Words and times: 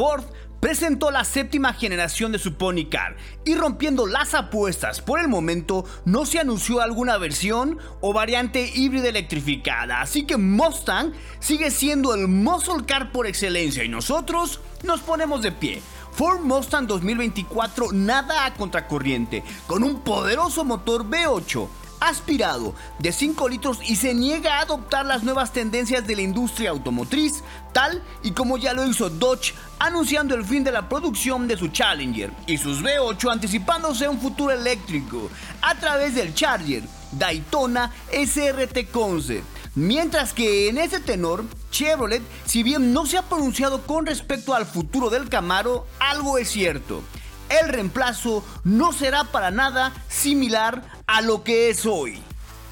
Ford 0.00 0.24
presentó 0.60 1.10
la 1.10 1.24
séptima 1.24 1.74
generación 1.74 2.32
de 2.32 2.38
su 2.38 2.54
Pony 2.54 2.88
Car 2.90 3.18
y 3.44 3.54
rompiendo 3.54 4.06
las 4.06 4.32
apuestas 4.32 5.02
por 5.02 5.20
el 5.20 5.28
momento 5.28 5.84
no 6.06 6.24
se 6.24 6.38
anunció 6.38 6.80
alguna 6.80 7.18
versión 7.18 7.76
o 8.00 8.14
variante 8.14 8.72
híbrida 8.74 9.10
electrificada, 9.10 10.00
así 10.00 10.24
que 10.24 10.38
Mustang 10.38 11.12
sigue 11.38 11.70
siendo 11.70 12.14
el 12.14 12.28
muscle 12.28 12.86
car 12.86 13.12
por 13.12 13.26
excelencia 13.26 13.84
y 13.84 13.90
nosotros 13.90 14.60
nos 14.84 15.00
ponemos 15.00 15.42
de 15.42 15.52
pie. 15.52 15.82
Ford 16.12 16.40
Mustang 16.40 16.86
2024 16.86 17.92
nada 17.92 18.46
a 18.46 18.54
contracorriente, 18.54 19.44
con 19.66 19.84
un 19.84 20.00
poderoso 20.00 20.64
motor 20.64 21.04
V8 21.04 21.68
aspirado 22.00 22.74
de 22.98 23.12
5 23.12 23.48
litros 23.48 23.78
y 23.86 23.96
se 23.96 24.14
niega 24.14 24.56
a 24.58 24.62
adoptar 24.62 25.06
las 25.06 25.22
nuevas 25.22 25.52
tendencias 25.52 26.06
de 26.06 26.16
la 26.16 26.22
industria 26.22 26.70
automotriz, 26.70 27.44
tal 27.72 28.02
y 28.22 28.32
como 28.32 28.56
ya 28.56 28.72
lo 28.72 28.86
hizo 28.86 29.10
Dodge 29.10 29.54
anunciando 29.78 30.34
el 30.34 30.44
fin 30.44 30.64
de 30.64 30.72
la 30.72 30.88
producción 30.88 31.46
de 31.46 31.56
su 31.56 31.68
Challenger 31.68 32.32
y 32.46 32.58
sus 32.58 32.82
V8 32.82 33.32
anticipándose 33.32 34.06
a 34.06 34.10
un 34.10 34.20
futuro 34.20 34.52
eléctrico 34.52 35.30
a 35.62 35.74
través 35.76 36.14
del 36.14 36.34
Charger 36.34 36.82
Daytona 37.12 37.92
SRT 38.12 38.90
Concept. 38.90 39.44
Mientras 39.76 40.32
que 40.32 40.68
en 40.68 40.78
ese 40.78 40.98
tenor, 40.98 41.44
Chevrolet, 41.70 42.22
si 42.44 42.62
bien 42.62 42.92
no 42.92 43.06
se 43.06 43.18
ha 43.18 43.22
pronunciado 43.22 43.82
con 43.86 44.04
respecto 44.04 44.54
al 44.54 44.66
futuro 44.66 45.10
del 45.10 45.28
Camaro, 45.28 45.86
algo 46.00 46.38
es 46.38 46.50
cierto 46.50 47.02
el 47.50 47.68
reemplazo 47.68 48.44
no 48.64 48.92
será 48.92 49.24
para 49.24 49.50
nada 49.50 49.92
similar 50.08 50.82
a 51.10 51.22
lo 51.22 51.42
que 51.42 51.70
es 51.70 51.86
hoy. 51.86 52.22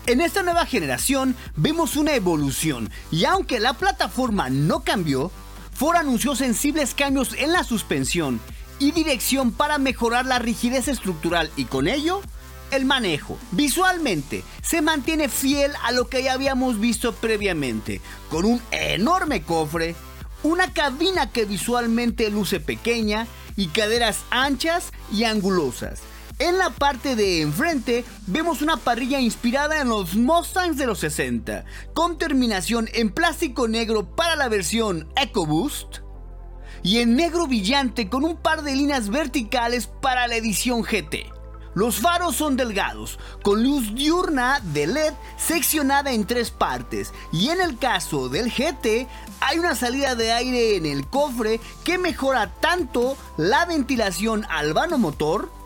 En 0.07 0.21
esta 0.21 0.45
nueva 0.45 0.65
generación 0.65 1.35
vemos 1.57 1.97
una 1.97 2.15
evolución 2.15 2.89
y 3.11 3.25
aunque 3.25 3.59
la 3.59 3.73
plataforma 3.73 4.49
no 4.49 4.85
cambió, 4.85 5.33
Ford 5.75 5.97
anunció 5.97 6.37
sensibles 6.37 6.95
cambios 6.95 7.35
en 7.37 7.53
la 7.53 7.65
suspensión 7.65 8.41
y 8.79 8.93
dirección 8.93 9.51
para 9.51 9.79
mejorar 9.79 10.25
la 10.25 10.39
rigidez 10.39 10.87
estructural 10.87 11.51
y 11.57 11.65
con 11.65 11.89
ello 11.89 12.23
el 12.71 12.85
manejo. 12.85 13.37
Visualmente 13.51 14.45
se 14.63 14.83
mantiene 14.83 15.29
fiel 15.29 15.73
a 15.83 15.91
lo 15.91 16.09
que 16.09 16.23
ya 16.23 16.35
habíamos 16.35 16.79
visto 16.79 17.13
previamente, 17.15 18.01
con 18.31 18.45
un 18.45 18.63
enorme 18.71 19.43
cofre, 19.43 19.97
una 20.45 20.73
cabina 20.73 21.33
que 21.33 21.45
visualmente 21.45 22.31
luce 22.31 22.61
pequeña 22.61 23.27
y 23.57 23.67
caderas 23.67 24.21
anchas 24.31 24.93
y 25.13 25.25
angulosas. 25.25 26.03
En 26.41 26.57
la 26.57 26.71
parte 26.71 27.17
de 27.17 27.43
enfrente 27.43 28.05
vemos 28.29 28.63
una 28.63 28.77
parrilla 28.77 29.19
inspirada 29.19 29.81
en 29.81 29.89
los 29.89 30.15
Mustangs 30.15 30.77
de 30.77 30.87
los 30.87 31.01
60, 31.01 31.65
con 31.95 32.17
terminación 32.17 32.89
en 32.93 33.11
plástico 33.11 33.67
negro 33.67 34.15
para 34.15 34.37
la 34.37 34.49
versión 34.49 35.09
EcoBoost 35.17 35.99
y 36.85 36.99
en 36.99 37.17
negro 37.17 37.49
brillante 37.49 38.09
con 38.09 38.25
un 38.25 38.37
par 38.37 38.63
de 38.63 38.77
líneas 38.77 39.09
verticales 39.09 39.89
para 39.89 40.29
la 40.29 40.37
edición 40.37 40.83
GT. 40.83 41.27
Los 41.75 41.99
faros 41.99 42.37
son 42.37 42.57
delgados, 42.57 43.19
con 43.43 43.65
luz 43.65 43.93
diurna 43.97 44.61
de 44.73 44.87
LED 44.87 45.15
seccionada 45.37 46.13
en 46.13 46.25
tres 46.25 46.53
partes 46.53 47.13
y 47.33 47.49
en 47.49 47.61
el 47.61 47.79
caso 47.79 48.29
del 48.29 48.53
GT 48.53 49.09
hay 49.41 49.59
una 49.59 49.75
salida 49.75 50.15
de 50.15 50.33
aire 50.33 50.77
en 50.77 50.87
el 50.87 51.05
cofre 51.05 51.59
que 51.83 51.99
mejora 51.99 52.53
tanto 52.61 53.17
la 53.37 53.65
ventilación 53.65 54.47
al 54.49 54.73
vano 54.73 54.99
motor 54.99 55.58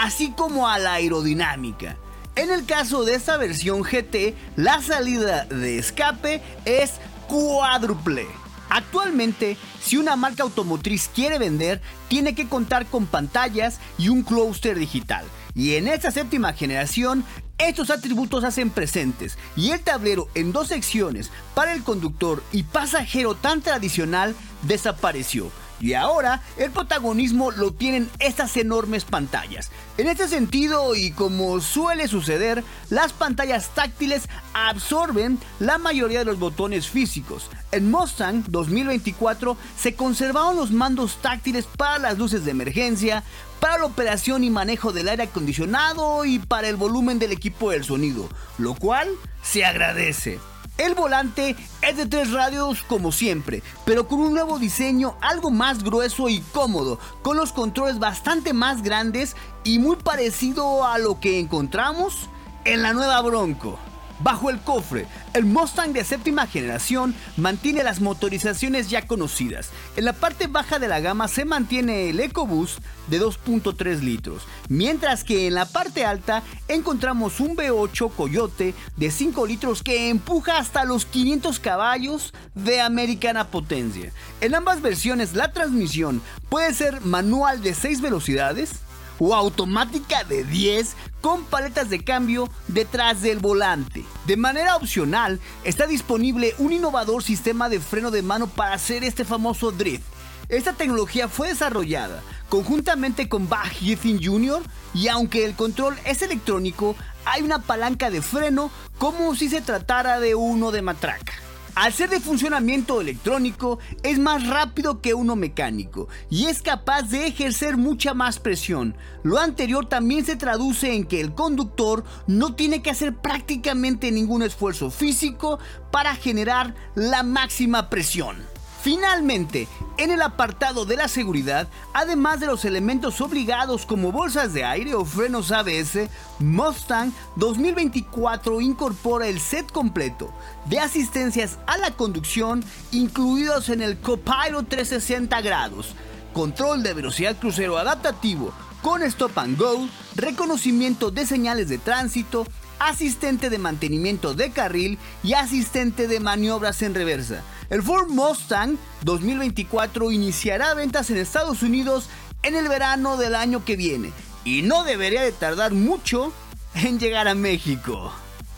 así 0.00 0.30
como 0.30 0.66
a 0.66 0.78
la 0.78 0.94
aerodinámica. 0.94 1.96
En 2.34 2.50
el 2.50 2.64
caso 2.64 3.04
de 3.04 3.14
esta 3.14 3.36
versión 3.36 3.82
GT, 3.82 4.34
la 4.56 4.80
salida 4.80 5.44
de 5.44 5.78
escape 5.78 6.40
es 6.64 6.92
cuádruple. 7.28 8.26
Actualmente, 8.70 9.58
si 9.82 9.98
una 9.98 10.16
marca 10.16 10.42
automotriz 10.42 11.10
quiere 11.14 11.38
vender, 11.38 11.82
tiene 12.08 12.34
que 12.34 12.48
contar 12.48 12.86
con 12.86 13.04
pantallas 13.04 13.78
y 13.98 14.08
un 14.08 14.22
cluster 14.22 14.78
digital. 14.78 15.26
Y 15.54 15.74
en 15.74 15.86
esta 15.86 16.10
séptima 16.10 16.54
generación, 16.54 17.24
estos 17.58 17.90
atributos 17.90 18.42
hacen 18.44 18.70
presentes 18.70 19.36
y 19.54 19.72
el 19.72 19.80
tablero 19.80 20.28
en 20.34 20.52
dos 20.52 20.68
secciones 20.68 21.30
para 21.54 21.74
el 21.74 21.82
conductor 21.82 22.42
y 22.52 22.62
pasajero 22.62 23.34
tan 23.34 23.60
tradicional 23.60 24.34
desapareció. 24.62 25.50
Y 25.80 25.94
ahora 25.94 26.42
el 26.58 26.70
protagonismo 26.70 27.50
lo 27.50 27.72
tienen 27.72 28.08
estas 28.18 28.56
enormes 28.56 29.04
pantallas. 29.04 29.70
En 29.96 30.08
este 30.08 30.28
sentido, 30.28 30.94
y 30.94 31.10
como 31.12 31.60
suele 31.60 32.06
suceder, 32.06 32.62
las 32.90 33.12
pantallas 33.12 33.70
táctiles 33.70 34.28
absorben 34.52 35.38
la 35.58 35.78
mayoría 35.78 36.20
de 36.20 36.24
los 36.26 36.38
botones 36.38 36.88
físicos. 36.88 37.50
En 37.72 37.90
Mustang 37.90 38.44
2024 38.48 39.56
se 39.78 39.94
conservaron 39.94 40.56
los 40.56 40.70
mandos 40.70 41.16
táctiles 41.22 41.66
para 41.66 41.98
las 41.98 42.18
luces 42.18 42.44
de 42.44 42.50
emergencia, 42.50 43.24
para 43.58 43.78
la 43.78 43.86
operación 43.86 44.44
y 44.44 44.50
manejo 44.50 44.92
del 44.92 45.08
aire 45.08 45.24
acondicionado 45.24 46.24
y 46.24 46.38
para 46.38 46.68
el 46.68 46.76
volumen 46.76 47.18
del 47.18 47.32
equipo 47.32 47.70
del 47.70 47.84
sonido, 47.84 48.28
lo 48.58 48.74
cual 48.74 49.08
se 49.42 49.64
agradece. 49.64 50.38
El 50.80 50.94
volante 50.94 51.56
es 51.82 51.98
de 51.98 52.06
tres 52.06 52.32
radios 52.32 52.82
como 52.82 53.12
siempre, 53.12 53.62
pero 53.84 54.08
con 54.08 54.18
un 54.18 54.32
nuevo 54.32 54.58
diseño 54.58 55.14
algo 55.20 55.50
más 55.50 55.84
grueso 55.84 56.30
y 56.30 56.40
cómodo, 56.40 56.98
con 57.20 57.36
los 57.36 57.52
controles 57.52 57.98
bastante 57.98 58.54
más 58.54 58.80
grandes 58.82 59.36
y 59.62 59.78
muy 59.78 59.96
parecido 59.96 60.86
a 60.86 60.96
lo 60.96 61.20
que 61.20 61.38
encontramos 61.38 62.30
en 62.64 62.80
la 62.80 62.94
nueva 62.94 63.20
Bronco. 63.20 63.78
Bajo 64.22 64.50
el 64.50 64.60
cofre, 64.60 65.06
el 65.32 65.46
Mustang 65.46 65.94
de 65.94 66.04
séptima 66.04 66.46
generación 66.46 67.14
mantiene 67.38 67.82
las 67.82 68.02
motorizaciones 68.02 68.90
ya 68.90 69.06
conocidas. 69.06 69.70
En 69.96 70.04
la 70.04 70.12
parte 70.12 70.46
baja 70.46 70.78
de 70.78 70.88
la 70.88 71.00
gama 71.00 71.26
se 71.26 71.46
mantiene 71.46 72.10
el 72.10 72.20
EcoBoost 72.20 72.80
de 73.08 73.18
2.3 73.18 74.00
litros, 74.00 74.42
mientras 74.68 75.24
que 75.24 75.46
en 75.46 75.54
la 75.54 75.64
parte 75.64 76.04
alta 76.04 76.42
encontramos 76.68 77.40
un 77.40 77.56
V8 77.56 78.12
Coyote 78.14 78.74
de 78.98 79.10
5 79.10 79.46
litros 79.46 79.82
que 79.82 80.10
empuja 80.10 80.58
hasta 80.58 80.84
los 80.84 81.06
500 81.06 81.58
caballos 81.58 82.34
de 82.54 82.82
americana 82.82 83.48
potencia. 83.48 84.12
En 84.42 84.54
ambas 84.54 84.82
versiones 84.82 85.34
la 85.34 85.52
transmisión 85.52 86.20
puede 86.50 86.74
ser 86.74 87.00
manual 87.00 87.62
de 87.62 87.72
6 87.72 88.02
velocidades, 88.02 88.72
o 89.20 89.34
automática 89.34 90.24
de 90.24 90.42
10 90.42 90.96
con 91.20 91.44
paletas 91.44 91.88
de 91.90 92.02
cambio 92.02 92.48
detrás 92.66 93.22
del 93.22 93.38
volante. 93.38 94.04
De 94.26 94.36
manera 94.36 94.74
opcional, 94.74 95.38
está 95.62 95.86
disponible 95.86 96.54
un 96.58 96.72
innovador 96.72 97.22
sistema 97.22 97.68
de 97.68 97.78
freno 97.78 98.10
de 98.10 98.22
mano 98.22 98.48
para 98.48 98.74
hacer 98.74 99.04
este 99.04 99.24
famoso 99.24 99.70
drift. 99.70 100.02
Esta 100.48 100.72
tecnología 100.72 101.28
fue 101.28 101.48
desarrollada 101.48 102.22
conjuntamente 102.48 103.28
con 103.28 103.48
Bach 103.48 103.72
Jr. 103.78 104.62
y 104.92 105.06
aunque 105.06 105.44
el 105.44 105.54
control 105.54 105.96
es 106.04 106.20
electrónico, 106.22 106.96
hay 107.24 107.42
una 107.42 107.60
palanca 107.60 108.10
de 108.10 108.22
freno 108.22 108.70
como 108.98 109.36
si 109.36 109.48
se 109.48 109.60
tratara 109.60 110.18
de 110.18 110.34
uno 110.34 110.72
de 110.72 110.82
matraca. 110.82 111.32
Al 111.74 111.92
ser 111.92 112.10
de 112.10 112.20
funcionamiento 112.20 113.00
electrónico, 113.00 113.78
es 114.02 114.18
más 114.18 114.46
rápido 114.46 115.00
que 115.00 115.14
uno 115.14 115.36
mecánico 115.36 116.08
y 116.28 116.46
es 116.46 116.62
capaz 116.62 117.02
de 117.02 117.26
ejercer 117.26 117.76
mucha 117.76 118.12
más 118.12 118.38
presión. 118.38 118.96
Lo 119.22 119.38
anterior 119.38 119.86
también 119.86 120.24
se 120.24 120.36
traduce 120.36 120.92
en 120.94 121.04
que 121.04 121.20
el 121.20 121.32
conductor 121.34 122.04
no 122.26 122.54
tiene 122.54 122.82
que 122.82 122.90
hacer 122.90 123.14
prácticamente 123.16 124.10
ningún 124.10 124.42
esfuerzo 124.42 124.90
físico 124.90 125.58
para 125.90 126.14
generar 126.14 126.74
la 126.94 127.22
máxima 127.22 127.88
presión. 127.88 128.36
Finalmente, 128.82 129.68
en 129.98 130.10
el 130.10 130.22
apartado 130.22 130.86
de 130.86 130.96
la 130.96 131.06
seguridad, 131.06 131.68
además 131.92 132.40
de 132.40 132.46
los 132.46 132.64
elementos 132.64 133.20
obligados 133.20 133.84
como 133.84 134.10
bolsas 134.10 134.54
de 134.54 134.64
aire 134.64 134.94
o 134.94 135.04
frenos 135.04 135.52
ABS, 135.52 136.08
Mustang 136.38 137.12
2024 137.36 138.62
incorpora 138.62 139.26
el 139.26 139.38
set 139.38 139.70
completo 139.70 140.32
de 140.64 140.78
asistencias 140.78 141.58
a 141.66 141.76
la 141.76 141.90
conducción 141.90 142.64
incluidos 142.90 143.68
en 143.68 143.82
el 143.82 143.98
Copilot 143.98 144.66
360 144.66 145.38
grados, 145.42 145.94
control 146.32 146.82
de 146.82 146.94
velocidad 146.94 147.36
crucero 147.36 147.76
adaptativo 147.76 148.50
con 148.80 149.02
stop 149.02 149.38
and 149.38 149.58
go, 149.58 149.86
reconocimiento 150.16 151.10
de 151.10 151.26
señales 151.26 151.68
de 151.68 151.76
tránsito, 151.76 152.46
asistente 152.78 153.50
de 153.50 153.58
mantenimiento 153.58 154.32
de 154.32 154.52
carril 154.52 154.98
y 155.22 155.34
asistente 155.34 156.08
de 156.08 156.18
maniobras 156.18 156.80
en 156.80 156.94
reversa. 156.94 157.42
El 157.70 157.84
Ford 157.84 158.08
Mustang 158.08 158.76
2024 159.04 160.10
iniciará 160.10 160.74
ventas 160.74 161.08
en 161.10 161.18
Estados 161.18 161.62
Unidos 161.62 162.08
en 162.42 162.56
el 162.56 162.68
verano 162.68 163.16
del 163.16 163.36
año 163.36 163.64
que 163.64 163.76
viene 163.76 164.12
y 164.44 164.62
no 164.62 164.82
debería 164.82 165.22
de 165.22 165.30
tardar 165.30 165.72
mucho 165.72 166.32
en 166.74 166.98
llegar 166.98 167.28
a 167.28 167.36
México. 167.36 168.12